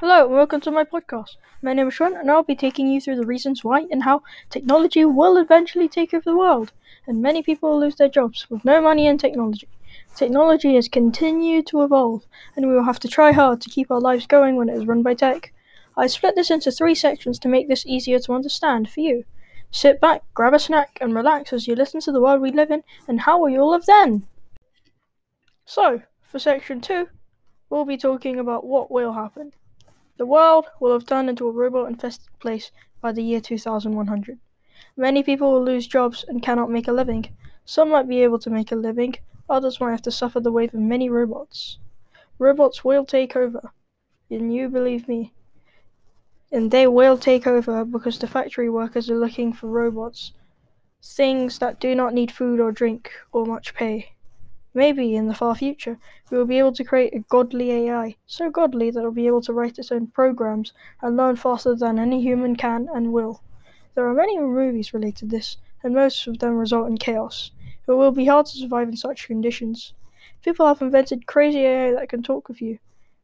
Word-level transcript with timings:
Hello, 0.00 0.26
and 0.26 0.34
welcome 0.34 0.60
to 0.60 0.70
my 0.70 0.84
podcast. 0.84 1.36
My 1.62 1.72
name 1.72 1.88
is 1.88 1.94
Sean, 1.94 2.14
and 2.14 2.30
I'll 2.30 2.42
be 2.42 2.54
taking 2.54 2.86
you 2.86 3.00
through 3.00 3.16
the 3.16 3.24
reasons 3.24 3.64
why 3.64 3.86
and 3.90 4.02
how 4.02 4.22
technology 4.50 5.06
will 5.06 5.38
eventually 5.38 5.88
take 5.88 6.12
over 6.12 6.22
the 6.22 6.36
world, 6.36 6.74
and 7.06 7.22
many 7.22 7.42
people 7.42 7.70
will 7.70 7.80
lose 7.80 7.96
their 7.96 8.10
jobs 8.10 8.46
with 8.50 8.62
no 8.62 8.82
money 8.82 9.06
in 9.06 9.16
technology. 9.16 9.70
Technology 10.14 10.74
has 10.74 10.86
continued 10.86 11.66
to 11.68 11.82
evolve, 11.82 12.26
and 12.54 12.68
we 12.68 12.74
will 12.74 12.84
have 12.84 12.98
to 13.00 13.08
try 13.08 13.32
hard 13.32 13.62
to 13.62 13.70
keep 13.70 13.90
our 13.90 13.98
lives 13.98 14.26
going 14.26 14.56
when 14.56 14.68
it 14.68 14.76
is 14.76 14.84
run 14.84 15.02
by 15.02 15.14
tech. 15.14 15.54
I 15.96 16.08
split 16.08 16.34
this 16.34 16.50
into 16.50 16.70
three 16.70 16.94
sections 16.94 17.38
to 17.38 17.48
make 17.48 17.66
this 17.66 17.86
easier 17.86 18.18
to 18.18 18.34
understand 18.34 18.90
for 18.90 19.00
you. 19.00 19.24
Sit 19.70 19.98
back, 19.98 20.24
grab 20.34 20.52
a 20.52 20.58
snack, 20.58 20.98
and 21.00 21.14
relax 21.14 21.54
as 21.54 21.66
you 21.66 21.74
listen 21.74 22.00
to 22.00 22.12
the 22.12 22.20
world 22.20 22.42
we 22.42 22.52
live 22.52 22.70
in 22.70 22.82
and 23.08 23.22
how 23.22 23.42
we 23.42 23.56
all 23.56 23.70
live 23.70 23.86
then. 23.86 24.26
So, 25.64 26.02
for 26.20 26.38
section 26.38 26.82
two, 26.82 27.08
we'll 27.70 27.86
be 27.86 27.96
talking 27.96 28.38
about 28.38 28.66
what 28.66 28.90
will 28.90 29.14
happen. 29.14 29.54
The 30.18 30.26
world 30.26 30.66
will 30.80 30.92
have 30.94 31.04
turned 31.04 31.28
into 31.28 31.46
a 31.46 31.52
robot 31.52 31.88
infested 31.88 32.30
place 32.38 32.70
by 33.02 33.12
the 33.12 33.22
year 33.22 33.40
2100. 33.40 34.38
Many 34.96 35.22
people 35.22 35.52
will 35.52 35.62
lose 35.62 35.86
jobs 35.86 36.24
and 36.26 36.42
cannot 36.42 36.70
make 36.70 36.88
a 36.88 36.92
living. 36.92 37.36
Some 37.66 37.90
might 37.90 38.08
be 38.08 38.22
able 38.22 38.38
to 38.38 38.48
make 38.48 38.72
a 38.72 38.76
living, 38.76 39.16
others 39.48 39.78
might 39.78 39.90
have 39.90 40.02
to 40.02 40.10
suffer 40.10 40.40
the 40.40 40.50
wave 40.50 40.72
of 40.72 40.80
many 40.80 41.10
robots. 41.10 41.78
Robots 42.38 42.82
will 42.82 43.04
take 43.04 43.36
over, 43.36 43.72
and 44.30 44.54
you 44.54 44.70
believe 44.70 45.06
me. 45.06 45.34
And 46.50 46.70
they 46.70 46.86
will 46.86 47.18
take 47.18 47.46
over 47.46 47.84
because 47.84 48.18
the 48.18 48.26
factory 48.26 48.70
workers 48.70 49.10
are 49.10 49.18
looking 49.18 49.52
for 49.52 49.68
robots, 49.68 50.32
things 51.02 51.58
that 51.58 51.78
do 51.78 51.94
not 51.94 52.14
need 52.14 52.32
food 52.32 52.58
or 52.58 52.72
drink 52.72 53.12
or 53.32 53.44
much 53.44 53.74
pay. 53.74 54.15
Maybe 54.76 55.16
in 55.16 55.26
the 55.26 55.32
far 55.34 55.54
future, 55.54 55.98
we 56.30 56.36
will 56.36 56.44
be 56.44 56.58
able 56.58 56.74
to 56.74 56.84
create 56.84 57.14
a 57.14 57.20
godly 57.20 57.70
AI, 57.70 58.16
so 58.26 58.50
godly 58.50 58.90
that 58.90 59.00
it 59.00 59.04
will 59.04 59.10
be 59.10 59.26
able 59.26 59.40
to 59.40 59.54
write 59.54 59.78
its 59.78 59.90
own 59.90 60.08
programs 60.08 60.74
and 61.00 61.16
learn 61.16 61.36
faster 61.36 61.74
than 61.74 61.98
any 61.98 62.20
human 62.20 62.56
can 62.56 62.86
and 62.94 63.10
will. 63.10 63.40
There 63.94 64.06
are 64.06 64.12
many 64.12 64.38
movies 64.38 64.92
related 64.92 65.16
to 65.16 65.24
this, 65.24 65.56
and 65.82 65.94
most 65.94 66.26
of 66.26 66.40
them 66.40 66.58
result 66.58 66.88
in 66.88 66.98
chaos. 66.98 67.52
It 67.88 67.92
will 67.92 68.10
be 68.10 68.26
hard 68.26 68.44
to 68.44 68.58
survive 68.58 68.90
in 68.90 68.98
such 68.98 69.28
conditions. 69.28 69.94
People 70.42 70.66
have 70.66 70.82
invented 70.82 71.26
crazy 71.26 71.60
AI 71.60 71.92
that 71.92 72.10
can 72.10 72.22
talk 72.22 72.46
with 72.46 72.60
you. 72.60 72.78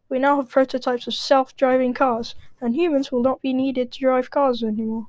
We 0.09 0.19
now 0.19 0.37
have 0.37 0.49
prototypes 0.49 1.07
of 1.07 1.13
self 1.13 1.55
driving 1.55 1.93
cars, 1.93 2.35
and 2.63 2.75
humans 2.75 3.13
will 3.13 3.23
not 3.23 3.43
be 3.43 3.53
needed 3.53 3.93
to 3.93 4.01
drive 4.01 4.31
cars 4.31 4.63
anymore. 4.63 5.09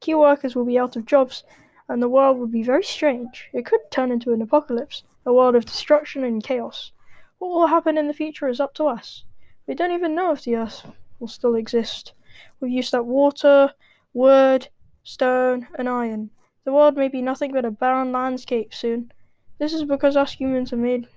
Key 0.00 0.14
workers 0.14 0.56
will 0.56 0.64
be 0.64 0.78
out 0.78 0.96
of 0.96 1.04
jobs, 1.04 1.44
and 1.88 2.02
the 2.02 2.08
world 2.08 2.38
would 2.38 2.52
be 2.52 2.62
very 2.62 2.84
strange. 2.84 3.48
It 3.52 3.66
could 3.66 3.80
turn 3.90 4.12
into 4.12 4.32
an 4.32 4.42
apocalypse 4.42 5.02
a 5.24 5.32
world 5.32 5.54
of 5.54 5.64
destruction 5.64 6.24
and 6.24 6.42
chaos. 6.42 6.92
What 7.38 7.50
will 7.50 7.66
happen 7.66 7.96
in 7.96 8.08
the 8.08 8.14
future 8.14 8.48
is 8.48 8.60
up 8.60 8.74
to 8.74 8.86
us. 8.86 9.24
We 9.66 9.74
don't 9.74 9.92
even 9.92 10.14
know 10.14 10.32
if 10.32 10.44
the 10.44 10.56
Earth 10.56 10.86
will 11.18 11.28
still 11.28 11.54
exist. 11.54 12.12
We've 12.60 12.72
used 12.72 12.94
up 12.94 13.04
water, 13.04 13.72
wood, 14.12 14.68
stone, 15.04 15.68
and 15.78 15.88
iron. 15.88 16.30
The 16.64 16.72
world 16.72 16.96
may 16.96 17.08
be 17.08 17.22
nothing 17.22 17.52
but 17.52 17.64
a 17.64 17.70
barren 17.70 18.12
landscape 18.12 18.74
soon. 18.74 19.12
This 19.58 19.72
is 19.72 19.84
because 19.84 20.16
us 20.16 20.32
humans 20.32 20.70
have 20.70 20.80
made 20.80 21.08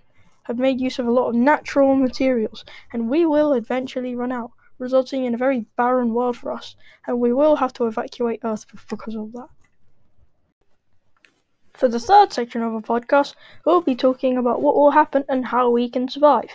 have 0.44 0.60
made 0.60 0.80
use 0.80 1.00
of 1.00 1.08
a 1.08 1.12
lot 1.12 1.30
of 1.30 1.36
natural 1.36 1.96
materials, 1.96 2.64
and 2.94 3.10
we 3.10 3.26
will 3.26 3.54
eventually 3.54 4.16
run 4.16 4.32
out, 4.32 4.52
resulting 4.78 5.26
in 5.26 5.34
a 5.34 5.38
very 5.38 5.66
barren 5.76 6.14
world 6.14 6.38
for 6.38 6.52
us, 6.52 6.76
and 7.08 7.20
we 7.20 7.34
will 7.34 7.56
have 7.56 7.74
to 7.74 7.88
evacuate 7.88 8.42
Earth 8.44 8.66
because 8.88 9.16
of 9.16 9.32
that. 9.34 9.50
For 11.78 11.90
the 11.90 12.00
third 12.00 12.32
section 12.32 12.62
of 12.62 12.74
our 12.74 12.80
podcast, 12.80 13.36
we'll 13.66 13.82
be 13.82 13.96
talking 13.96 14.38
about 14.38 14.62
what 14.62 14.76
will 14.76 14.92
happen 14.92 15.26
and 15.28 15.48
how 15.48 15.70
we 15.70 15.90
can 15.90 16.08
survive. 16.08 16.50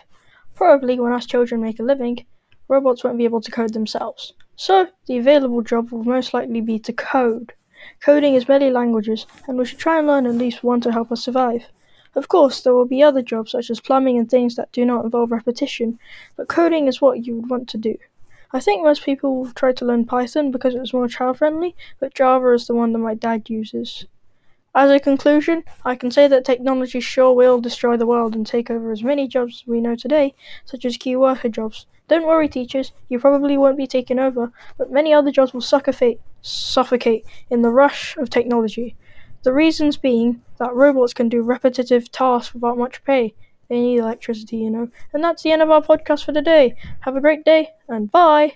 Probably 0.55 0.99
when 0.99 1.13
us 1.13 1.27
children 1.27 1.61
make 1.61 1.79
a 1.79 1.83
living, 1.83 2.25
robots 2.69 3.05
won't 3.05 3.19
be 3.19 3.25
able 3.25 3.43
to 3.43 3.51
code 3.51 3.75
themselves. 3.75 4.33
So, 4.57 4.89
the 5.05 5.19
available 5.19 5.61
job 5.61 5.93
will 5.93 6.05
most 6.05 6.33
likely 6.33 6.63
be 6.63 6.79
to 6.79 6.95
code. 6.95 7.53
Coding 8.01 8.35
is 8.35 8.49
many 8.49 8.71
languages, 8.71 9.27
and 9.47 9.59
we 9.59 9.67
should 9.67 9.79
try 9.79 9.99
and 9.99 10.07
learn 10.07 10.25
at 10.25 10.37
least 10.37 10.65
one 10.65 10.81
to 10.81 10.93
help 10.93 11.13
us 11.13 11.23
survive. 11.23 11.67
Of 12.15 12.29
course, 12.29 12.63
there 12.63 12.75
will 12.75 12.87
be 12.87 13.03
other 13.03 13.21
jobs 13.21 13.51
such 13.51 13.69
as 13.69 13.79
plumbing 13.79 14.17
and 14.17 14.31
things 14.31 14.57
that 14.57 14.73
do 14.73 14.87
not 14.87 15.05
involve 15.05 15.33
repetition, 15.33 15.99
but 16.35 16.49
coding 16.49 16.87
is 16.87 17.03
what 17.03 17.27
you 17.27 17.37
would 17.37 17.51
want 17.51 17.69
to 17.69 17.79
do. 17.79 17.99
I 18.53 18.61
think 18.61 18.83
most 18.83 19.05
people 19.05 19.37
will 19.37 19.53
try 19.53 19.73
to 19.73 19.85
learn 19.85 20.07
Python 20.07 20.51
because 20.51 20.75
it's 20.75 20.95
more 20.95 21.09
child 21.09 21.37
friendly, 21.37 21.77
but 21.99 22.15
Java 22.15 22.53
is 22.53 22.67
the 22.67 22.75
one 22.75 22.95
that 22.95 22.99
my 23.01 23.13
dad 23.13 23.51
uses. 23.51 24.07
As 24.75 24.91
a 24.91 24.99
conclusion, 24.99 25.63
I 25.85 25.95
can 25.95 26.11
say 26.11 26.27
that 26.29 26.45
technology 26.45 26.99
sure 27.01 27.33
will 27.35 27.61
destroy 27.61 27.97
the 27.97 28.07
world 28.07 28.35
and 28.35 28.45
take 28.47 28.71
over 28.71 28.91
as 28.91 29.03
many 29.03 29.29
jobs 29.29 29.65
we 29.67 29.81
know 29.81 29.95
today, 29.95 30.35
such 30.65 30.85
as 30.85 30.97
key 30.97 31.15
worker 31.17 31.49
jobs. 31.49 31.87
Don't 32.09 32.27
worry, 32.27 32.49
teachers, 32.49 32.93
you 33.09 33.19
probably 33.21 33.57
won't 33.57 33.77
be 33.77 33.87
taken 33.87 34.19
over, 34.19 34.53
but 34.77 34.91
many 34.91 35.13
other 35.13 35.31
jobs 35.31 35.53
will 35.55 35.61
suffocate, 35.61 36.21
suffocate 36.43 37.25
in 37.49 37.63
the 37.63 37.71
rush 37.71 38.17
of 38.17 38.29
technology. 38.31 38.97
The 39.45 39.53
reasons 39.53 39.97
being 39.97 40.43
that 40.59 40.75
robots 40.75 41.15
can 41.15 41.29
do 41.29 41.43
repetitive 41.43 42.11
tasks 42.11 42.53
without 42.55 42.77
much 42.79 43.05
pay. 43.05 43.35
They 43.69 43.81
need 43.81 43.99
electricity, 43.99 44.57
you 44.57 44.71
know. 44.71 44.89
And 45.13 45.23
that's 45.23 45.43
the 45.45 45.53
end 45.53 45.63
of 45.63 45.71
our 45.71 45.83
podcast 45.83 46.25
for 46.25 46.33
today. 46.33 46.75
Have 47.01 47.15
a 47.17 47.21
great 47.21 47.45
day, 47.45 47.71
and 47.89 48.11
bye! 48.11 48.49